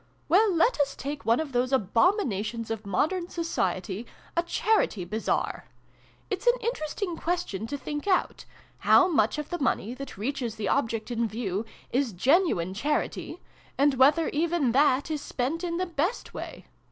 "Well, 0.29 0.51
let 0.55 0.79
us 0.79 0.95
take 0.95 1.25
one 1.27 1.39
of 1.39 1.51
those 1.51 1.71
abomina 1.71 2.43
tions 2.43 2.71
of 2.71 2.87
modern 2.87 3.29
Society, 3.29 4.07
a 4.35 4.41
Charity 4.41 5.05
Bazaar. 5.05 5.65
It's 6.31 6.47
an 6.47 6.55
interesting 6.59 7.15
question 7.15 7.67
to 7.67 7.77
think 7.77 8.07
out 8.07 8.45
how 8.79 9.07
much 9.07 9.37
of 9.37 9.51
the 9.51 9.59
money, 9.59 9.93
that 9.93 10.17
reaches 10.17 10.55
the 10.55 10.67
object 10.69 11.11
in 11.11 11.19
ill] 11.19 11.27
STREAKS 11.27 11.33
OF 11.33 11.39
DAWN. 11.39 11.53
45 11.53 11.67
view, 11.99 12.01
is 12.01 12.13
genuine 12.13 12.73
charity; 12.73 13.41
and 13.77 13.93
whether 13.93 14.29
even 14.29 14.71
that 14.71 15.11
is 15.11 15.21
spent 15.21 15.63
in 15.63 15.77
the 15.77 15.85
best 15.85 16.33
way. 16.33 16.65